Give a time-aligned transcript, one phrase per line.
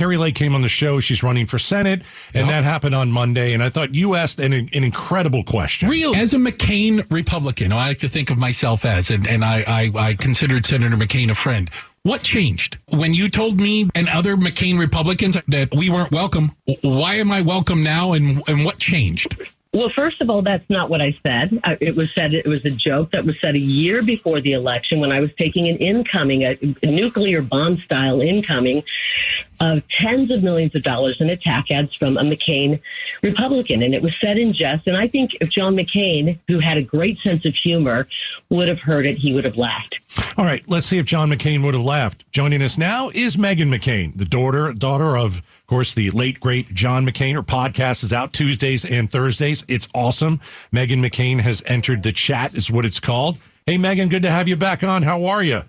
[0.00, 0.98] Kari Lake came on the show.
[0.98, 2.00] She's running for Senate,
[2.32, 3.52] and that happened on Monday.
[3.52, 5.90] And I thought you asked an, an incredible question.
[5.90, 9.62] Real as a McCain Republican, I like to think of myself as, and, and I,
[9.68, 11.68] I, I considered Senator McCain a friend.
[12.02, 16.52] What changed when you told me and other McCain Republicans that we weren't welcome?
[16.80, 19.36] Why am I welcome now, and and what changed?
[19.72, 21.60] Well, first of all, that's not what I said.
[21.62, 24.52] Uh, It was said it was a joke that was said a year before the
[24.52, 28.82] election when I was taking an incoming, a, a nuclear bomb style incoming
[29.60, 32.80] of tens of millions of dollars in attack ads from a McCain
[33.22, 33.82] Republican.
[33.82, 34.86] And it was said in jest.
[34.86, 38.08] And I think if John McCain, who had a great sense of humor,
[38.48, 40.00] would have heard it, he would have laughed.
[40.36, 42.30] All right, let's see if John McCain would have laughed.
[42.32, 46.72] Joining us now is Meghan McCain, the daughter daughter of, of course, the late great
[46.74, 47.34] John McCain.
[47.34, 49.64] Her podcast is out Tuesdays and Thursdays.
[49.68, 50.40] It's awesome.
[50.72, 53.38] Meghan McCain has entered the chat, is what it's called.
[53.66, 55.02] Hey, Meghan, good to have you back on.
[55.02, 55.64] How are you?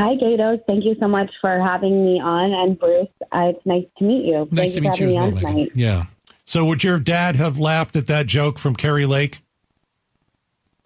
[0.00, 0.64] Hi, Gaydos.
[0.66, 2.54] Thank you so much for having me on.
[2.54, 4.48] And Bruce, uh, it's nice to meet you.
[4.50, 5.40] Nice Thank to you meet you as me well, on Meghan.
[5.40, 5.72] tonight.
[5.74, 6.04] Yeah.
[6.46, 9.40] So, would your dad have laughed at that joke from Kari Lake?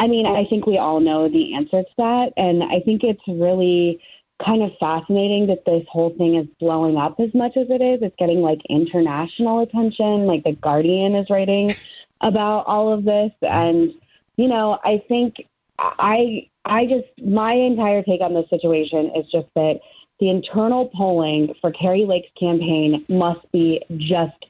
[0.00, 2.32] I mean, I think we all know the answer to that.
[2.36, 4.02] And I think it's really
[4.44, 8.02] kind of fascinating that this whole thing is blowing up as much as it is.
[8.02, 10.26] It's getting like international attention.
[10.26, 11.72] Like The Guardian is writing
[12.20, 13.30] about all of this.
[13.42, 13.94] And,
[14.36, 15.36] you know, I think
[15.78, 19.80] I, I just, my entire take on this situation is just that
[20.20, 24.46] the internal polling for Kari Lake's campaign must be just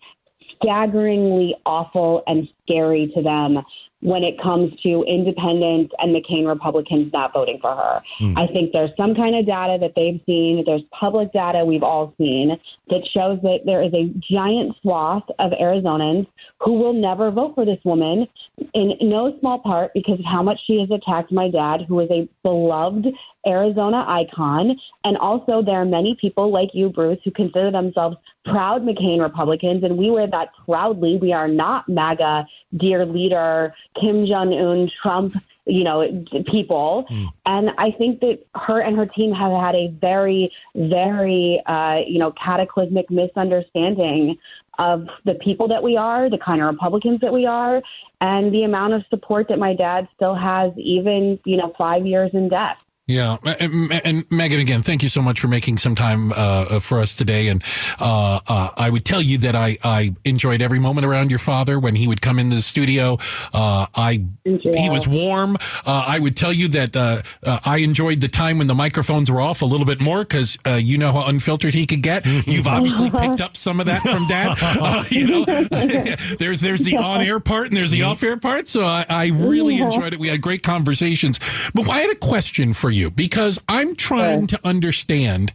[0.57, 3.65] staggeringly awful and scary to them
[4.01, 8.03] when it comes to independents and McCain Republicans not voting for her.
[8.19, 8.37] Hmm.
[8.37, 12.15] I think there's some kind of data that they've seen, there's public data we've all
[12.19, 12.59] seen
[12.91, 16.27] that shows that there is a giant swath of Arizonans
[16.61, 18.29] who will never vote for this woman
[18.75, 22.11] in no small part because of how much she has attacked my dad, who is
[22.11, 23.07] a beloved
[23.47, 24.77] Arizona icon.
[25.05, 29.85] And also, there are many people like you, Bruce, who consider themselves proud McCain Republicans,
[29.85, 31.17] and we wear that proudly.
[31.17, 35.35] We are not MAGA, dear leader, Kim Jong un, Trump,
[35.67, 37.07] you know, people.
[37.47, 42.19] And I think that her and her team have had a very, very, uh, you
[42.19, 44.37] know, cataclysmic misunderstanding
[44.79, 47.81] of the people that we are, the kind of Republicans that we are,
[48.21, 52.31] and the amount of support that my dad still has, even, you know, five years
[52.35, 52.77] in death.
[53.07, 57.01] Yeah, and, and Meghan, again, thank you so much for making some time uh, for
[57.01, 57.49] us today.
[57.49, 57.63] And
[58.01, 61.79] uh, uh, I would tell you that I, I enjoyed every moment around your father
[61.79, 63.19] when he would come into the studio.
[63.53, 65.57] Uh, I he was warm.
[65.85, 69.31] Uh, I would tell you that uh, uh, I enjoyed the time when the microphones
[69.31, 72.25] were off a little bit more because uh, you know how unfiltered he could get.
[72.47, 74.57] You've obviously picked up some of that from Dad.
[74.85, 75.45] Uh, you know,
[76.39, 78.67] there's there's the on air part and there's the off air part.
[78.67, 80.19] So I, I really enjoyed it.
[80.19, 81.39] We had great conversations.
[81.75, 85.53] But I had a question for you because I'm trying to understand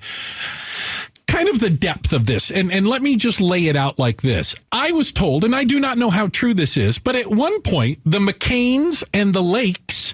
[1.27, 2.51] kind of the depth of this.
[2.51, 4.55] And and let me just lay it out like this.
[4.71, 7.61] I was told, and I do not know how true this is, but at one
[7.61, 10.13] point the McCains and the Lakes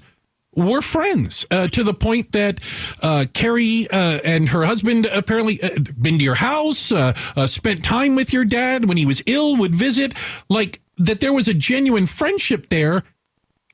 [0.56, 2.60] were friends uh, to the point that
[3.02, 5.70] uh, Kari uh, and her husband apparently uh,
[6.00, 9.58] been to your house, uh, uh, spent time with your dad when he was ill,
[9.58, 10.14] would visit,
[10.50, 13.04] like that there was a genuine friendship there,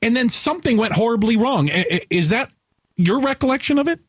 [0.00, 1.70] and then something went horribly wrong.
[2.10, 2.50] Is that
[2.96, 4.00] your recollection of it?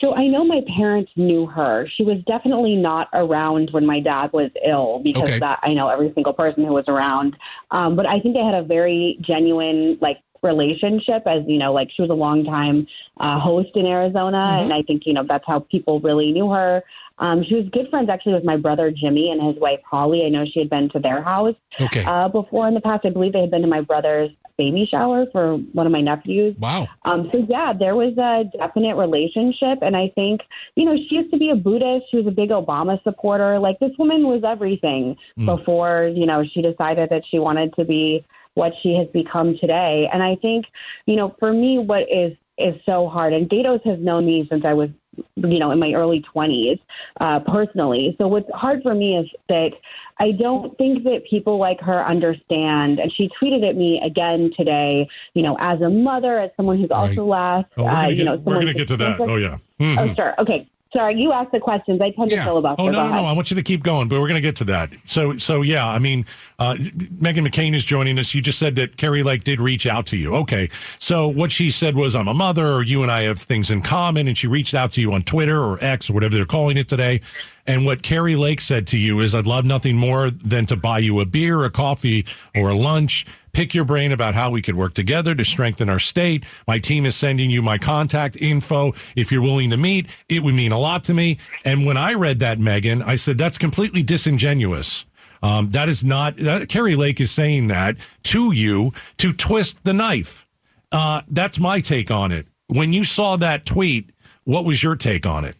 [0.00, 1.86] So I know my parents knew her.
[1.96, 5.38] She was definitely not around when my dad was ill because Okay.
[5.38, 7.36] that I know every single person who was around.
[7.70, 11.88] Um, but I think they had a very genuine like relationship as you know like
[11.96, 12.86] she was a long time
[13.18, 16.82] uh, host in Arizona and I think you know that's how people really knew her.
[17.18, 20.22] Um, she was good friends actually with my brother Jimmy and his wife Holly.
[20.26, 22.04] I know she had been to their house Okay.
[22.04, 23.06] uh, before in the past.
[23.06, 26.56] I believe they had been to my brother's baby shower for one of my nephews.
[26.58, 26.88] Wow.
[27.04, 30.42] Um, so yeah, there was a definite relationship, and I think
[30.76, 32.06] you know she used to be a Buddhist.
[32.10, 33.58] She was a big Obama supporter.
[33.58, 38.24] Like this woman was everything before you know she decided that she wanted to be
[38.54, 40.08] what she has become today.
[40.12, 40.66] And I think
[41.06, 43.32] you know for me, what is is so hard.
[43.32, 44.90] And Gaydos has known me since I was
[45.36, 46.78] you know in my early 20s
[47.20, 48.14] uh, personally.
[48.18, 49.70] So what's hard for me is that
[50.18, 52.98] I don't think that people like her understand.
[53.00, 56.90] And she tweeted at me again today, you know, as a mother, as someone who's
[56.90, 59.20] also lost, Oh, we're uh, you get, know, we're gonna get to that.
[59.20, 59.58] Oh yeah.
[59.80, 59.98] Mhm.
[59.98, 60.34] Oh, sure.
[60.38, 60.66] Okay.
[60.94, 62.00] Sorry, you asked the questions.
[62.00, 62.80] I tend to filibuster.
[62.80, 63.24] Oh no, no, no!
[63.24, 64.90] I want you to keep going, but we're going to get to that.
[65.06, 66.24] So, so yeah, I mean,
[66.60, 68.32] uh, Meghan McCain is joining us.
[68.32, 70.32] You just said that Kari Lake did reach out to you.
[70.36, 70.70] Okay,
[71.00, 73.82] so what she said was, "I'm a mother," or "You and I have things in
[73.82, 76.76] common," and she reached out to you on Twitter or X or whatever they're calling
[76.76, 77.20] it today.
[77.66, 80.98] And what Kari Lake said to you is, "I'd love nothing more than to buy
[80.98, 84.74] you a beer, a coffee, or a lunch." pick your brain about how we could
[84.74, 86.44] work together to strengthen our state.
[86.66, 88.92] My team is sending you my contact info.
[89.16, 91.38] If you're willing to meet, it would mean a lot to me.
[91.64, 95.04] And when I read that, Meghan, I said, that's completely disingenuous.
[95.42, 99.92] Um, that is not, that, Kari Lake is saying that to you to twist the
[99.92, 100.46] knife.
[100.90, 102.46] Uh, that's my take on it.
[102.68, 104.10] When you saw that tweet,
[104.44, 105.56] what was your take on it?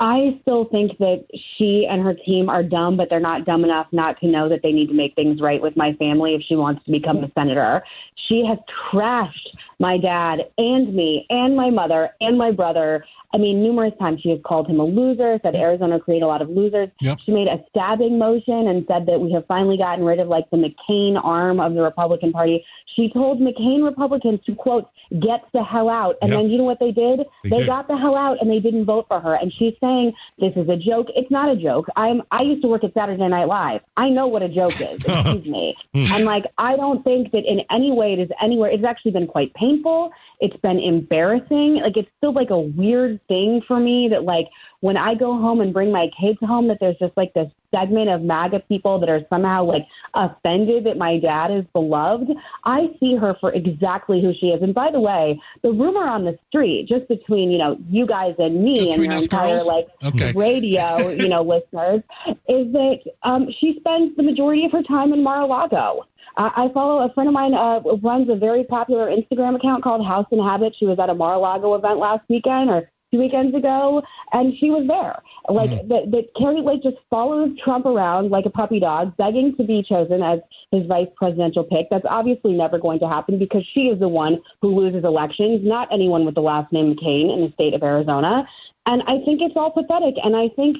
[0.00, 1.26] I still think that
[1.58, 4.60] she and her team are dumb, but they're not dumb enough not to know that
[4.62, 7.30] they need to make things right with my family if she wants to become a
[7.32, 7.84] senator.
[8.26, 8.56] She has
[8.90, 9.48] trashed
[9.78, 13.04] my dad and me and my mother and my brother.
[13.32, 16.42] I mean, numerous times she has called him a loser, said Arizona created a lot
[16.42, 16.88] of losers.
[17.00, 17.20] Yep.
[17.24, 20.50] She made a stabbing motion and said that we have finally gotten rid of like
[20.50, 22.64] the McCain arm of the Republican Party.
[22.96, 24.88] She told McCain Republicans to quote,
[25.20, 26.16] get the hell out.
[26.22, 26.40] And Yep.
[26.40, 27.20] then you know what they did?
[27.44, 27.66] They They, did.
[27.66, 29.34] got the hell out and they didn't vote for her.
[29.34, 31.06] And she's saying this is a joke.
[31.14, 31.86] It's not a joke.
[31.96, 33.80] I'm I used to work at Saturday Night Live.
[33.96, 35.04] I know what a joke is.
[35.04, 35.74] Excuse me.
[35.94, 36.12] Hmm.
[36.12, 39.26] And like I don't think that in any way it is anywhere it's actually been
[39.26, 40.10] quite painful.
[40.40, 41.76] It's been embarrassing.
[41.82, 44.46] Like it's still like a weird thing for me that like
[44.80, 48.08] when I go home and bring my kids home that there's just like this segment
[48.10, 52.28] of MAGA people that are somehow like offended that my dad is beloved.
[52.64, 54.62] I see her for exactly who she is.
[54.62, 58.34] And by the way, the rumor on the street, just between, you know, you guys
[58.38, 59.66] and me Just and us entire girls?
[59.66, 60.32] like Okay.
[60.32, 62.02] radio, you know, listeners,
[62.48, 66.06] is that um, she spends the majority of her time in Mar-a-Lago.
[66.36, 70.26] I follow a friend of mine uh, runs a very popular Instagram account called House
[70.30, 70.74] and Habit.
[70.78, 74.02] She was at a Mar-a-Lago event last weekend or two weekends ago,
[74.32, 75.20] and she was there.
[75.48, 75.88] Like mm.
[75.88, 79.84] that, that Carrie Lake just follows Trump around like a puppy dog, begging to be
[79.88, 80.40] chosen as
[80.70, 81.88] his vice presidential pick.
[81.90, 85.88] That's obviously never going to happen because she is the one who loses elections, not
[85.92, 88.46] anyone with the last name McCain in the state of Arizona.
[88.86, 90.14] And I think it's all pathetic.
[90.22, 90.78] And I think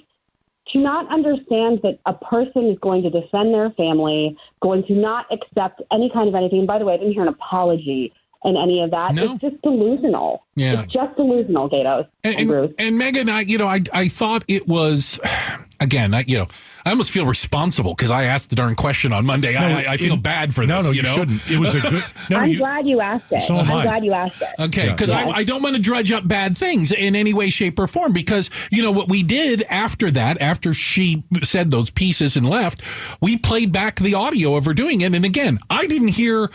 [0.73, 5.27] to not understand that a person is going to defend their family, going to not
[5.33, 6.61] accept any kind of anything.
[6.61, 8.13] And by the way, I didn't hear an apology
[8.45, 9.15] in any of that.
[9.15, 9.33] No.
[9.35, 10.45] It's just delusional.
[10.57, 10.83] Yeah.
[10.83, 14.45] It's just delusional, Gaydos and, and, and, and Meghan, I, you know, I, I thought
[14.49, 15.19] it was,
[15.81, 16.49] again, I, you know,
[16.87, 19.55] I almost feel responsible because I asked the darn question on Monday.
[19.55, 20.85] I, I, I feel it- bad for No, this.
[20.87, 21.15] no, you, you, know?
[21.15, 21.51] shouldn't.
[21.51, 22.03] It was a good.
[22.31, 23.41] No, I'm you, glad you asked it.
[23.41, 23.83] So am I'm I.
[23.83, 24.49] glad you asked it.
[24.59, 24.93] Okay, Yeah.
[24.93, 25.27] because Yeah.
[25.27, 28.13] I, I don't want to drudge up bad things in any way, shape, or form.
[28.15, 32.81] Because you know what we did after that, after she said those pieces and left,
[33.21, 36.51] we played back the audio of her doing it, and again, I didn't hear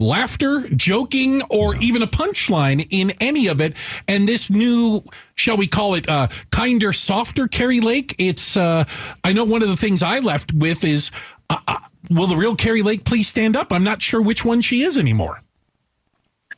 [0.00, 3.76] laughter, joking, or even a punchline in any of it.
[4.08, 5.04] And this new,
[5.34, 8.16] shall we call it, uh, kinder, softer Kari Lake.
[8.18, 8.84] It's, uh,
[9.22, 11.10] I know one of the things I left with is,
[11.50, 11.78] uh, uh,
[12.10, 13.72] will the real Kari Lake please stand up?
[13.72, 15.42] I'm not sure which one she is anymore.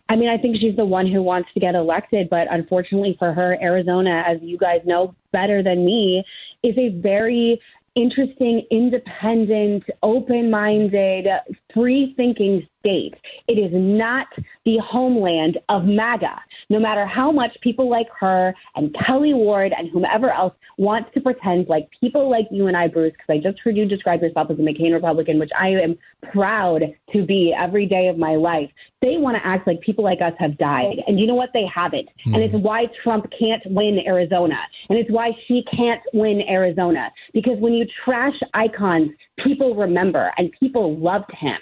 [0.09, 3.33] I mean, I think she's the one who wants to get elected, but unfortunately for
[3.33, 6.23] her, Arizona, as you guys know better than me,
[6.63, 7.61] is a very
[7.95, 11.27] interesting, independent, open minded,
[11.73, 13.15] free thinking state.
[13.49, 14.27] It is not
[14.65, 16.41] the homeland of MAGA.
[16.69, 21.21] No matter how much people like her and Kelli Ward and whomever else wants to
[21.21, 24.51] pretend like people like you and I, Bruce, because I just heard you describe yourself
[24.51, 25.97] as a McCain Republican, which I am
[26.33, 26.83] proud
[27.13, 28.71] to be every day of my life.
[29.01, 31.03] They want to act like people like us have died.
[31.07, 31.51] And you know what?
[31.53, 32.09] They haven't.
[32.27, 32.63] And it's mm.
[32.63, 34.59] why Trump can't win Arizona.
[34.89, 37.11] And it's why she can't win Arizona.
[37.35, 41.59] Because when you trash icons, people remember and people loved him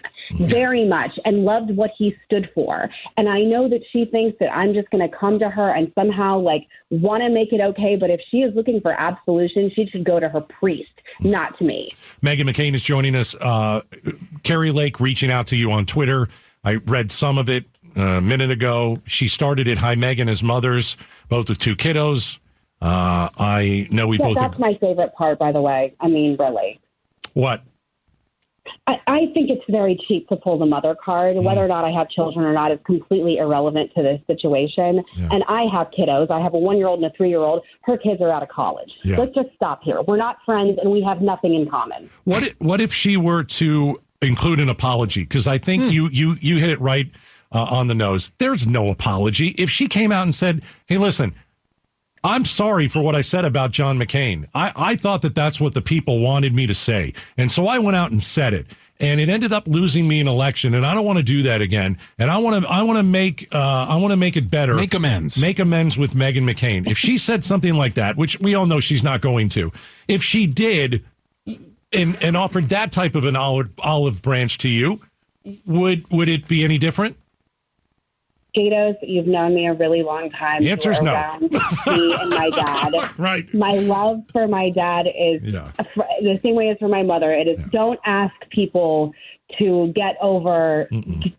[0.49, 2.88] very much and loved what he stood for.
[3.17, 5.90] And I know that she thinks that I'm just going to come to her and
[5.94, 7.96] somehow like want to make it okay.
[7.96, 10.90] But if she is looking for absolution, she should go to her priest,
[11.20, 11.90] not to me.
[12.22, 13.35] Meghan McCain is joining us.
[13.35, 13.83] Uh,
[14.42, 16.28] Kari Lake reaching out to you on Twitter.
[16.64, 17.64] I read some of it
[17.97, 18.99] uh, a minute ago.
[19.06, 19.78] She started it.
[19.78, 20.97] Hi, Meghan, as mothers,
[21.28, 22.38] both with two kiddos.
[22.83, 24.37] Uh, I know we Yeah, both.
[24.38, 25.95] that's my favorite part, by the way.
[26.00, 26.80] I mean, really.
[27.40, 27.62] What?
[28.87, 31.37] I, I think it's very cheap to pull the mother card.
[31.37, 31.44] Mm-hmm.
[31.44, 35.02] Whether or not I have children or not is completely irrelevant to this situation.
[35.30, 36.30] And I have kiddos.
[36.30, 37.62] I have a one year old and a three year old.
[37.82, 38.90] Her kids are out of college.
[39.04, 39.18] Yeah.
[39.18, 40.02] Let's just stop here.
[40.02, 42.11] We're not friends and we have nothing in common.
[42.25, 42.42] What?
[42.42, 45.23] If, what if she were to include an apology?
[45.23, 47.11] Because I think you you you hit it right
[47.52, 48.32] uh, on the nose.
[48.38, 49.49] There's no apology.
[49.59, 51.35] If she came out and said, "Hey, listen."
[52.23, 54.47] I'm sorry for what I said about John McCain.
[54.55, 57.15] I, I thought that that's what the people wanted me to say.
[57.37, 58.67] And so I went out and said it.
[59.03, 60.75] And it ended up losing me an election.
[60.75, 61.97] And I don't want to do that again.
[62.19, 64.75] And I want to I want to make uh, I want to make it better.
[64.75, 65.41] Make amends.
[65.41, 66.87] Make amends with Meghan McCain.
[66.87, 69.73] If she said something like that, which we all know she's not going to,
[70.07, 71.03] if she did
[71.47, 75.00] and, and offered that type of an olive, olive branch to you,
[75.65, 77.17] would would it be any different?
[78.57, 80.62] Gaydos, you've known me a really long time.
[80.62, 81.14] The answer's no.
[81.14, 82.92] Um, me and my dad.
[83.19, 83.52] Right.
[83.54, 85.71] My love for my dad is Yeah.
[86.23, 87.33] the same way as for my mother.
[87.33, 89.12] It is don't ask people
[89.59, 90.88] to get over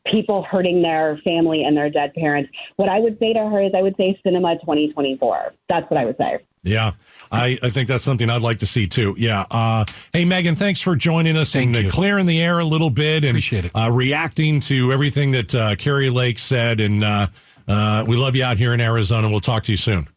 [0.05, 2.51] people hurting their family and their dead parents.
[2.75, 5.53] What I would say to her is, I would say Sinema 2024.
[5.69, 6.39] That's what I would say.
[6.63, 6.91] Yeah,
[7.31, 9.15] I, I think that's something I'd like to see too.
[9.17, 9.45] Yeah.
[9.49, 11.91] Uh, hey, Meghan, thanks for joining us Thank and uh, you.
[11.91, 13.71] clearing the air a little bit and Appreciate it.
[13.75, 16.79] Uh, reacting to everything that uh, Kari Lake said.
[16.79, 17.27] And uh,
[17.67, 19.27] uh, we love you out here in Arizona.
[19.27, 20.07] We'll talk to you soon.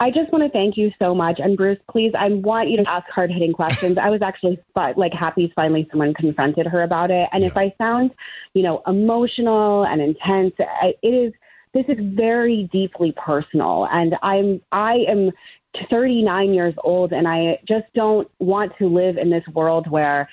[0.00, 1.40] I just want to thank you so much.
[1.40, 3.98] And Bruce, please, I want you to ask hard hitting questions.
[3.98, 7.28] I was actually like happy finally someone confronted her about it.
[7.32, 8.12] And if I sound,
[8.54, 11.32] you know, emotional and intense, I, it is,
[11.72, 13.86] this is very deeply personal.
[13.90, 15.32] And I'm, I am
[15.90, 20.28] 39 years old and I just don't want to live in this world where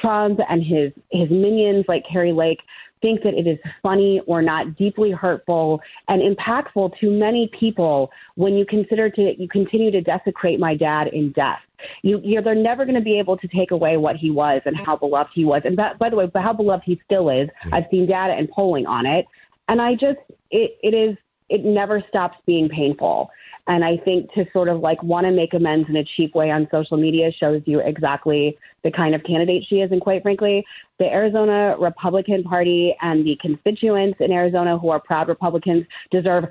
[0.00, 2.60] Trump and his, his minions like Kari Lake
[3.02, 8.54] think that it is funny or not deeply hurtful and impactful to many people when
[8.54, 11.60] you consider to you continue to desecrate my dad in death.
[12.02, 14.76] You, you're, they're never going to be able to take away what he was and
[14.76, 15.62] how beloved he was.
[15.64, 17.48] And that, by the way, how beloved he still is.
[17.70, 19.26] I've seen data and polling on it.
[19.68, 20.18] And I just,
[20.50, 21.16] it, it is,
[21.48, 23.30] it never stops being painful.
[23.68, 26.50] And I think to sort of like want to make amends in a cheap way
[26.50, 29.90] on social media shows you exactly the kind of candidate she is.
[29.90, 30.64] And quite frankly,
[30.98, 36.44] the Arizona Republican Party and the constituents in Arizona who are proud Republicans deserve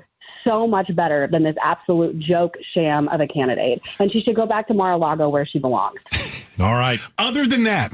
[0.44, 3.80] so much better than this absolute joke sham of a candidate.
[3.98, 5.98] And she should go back to Mar-a-Lago where she belongs.
[6.58, 6.98] All right.
[7.18, 7.92] Other than that,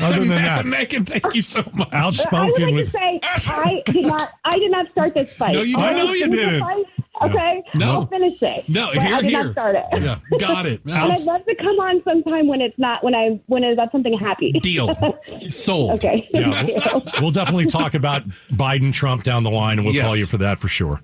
[0.00, 1.88] Other than that, Meghan, thank you so much.
[1.92, 2.86] I would like with.
[2.86, 5.54] to say I did not I did not start this fight.
[5.54, 5.96] No, you didn't.
[5.96, 6.86] know you didn't.
[7.22, 7.92] Okay, No.
[7.92, 8.68] I'll finish it.
[8.68, 9.44] No, But here, I did here.
[9.44, 9.84] not start it.
[10.02, 10.82] Yeah, got it.
[10.86, 13.90] And I'd love to come on sometime when it's not when I when it's about
[13.90, 14.52] something happy.
[14.52, 14.94] Deal.
[15.48, 15.92] Sold.
[15.92, 16.28] Okay.
[16.32, 16.50] Yeah.
[16.52, 17.02] Thank you.
[17.20, 20.06] We'll definitely talk about Biden Trump down the line, and we'll Yes.
[20.06, 21.00] call you for that for sure.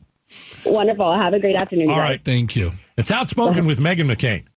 [0.64, 1.14] Wonderful.
[1.14, 1.88] Have a great afternoon.
[1.90, 2.02] All guys.
[2.10, 2.24] right.
[2.24, 2.72] Thank you.
[2.96, 4.44] It's outspoken with Meghan McCain.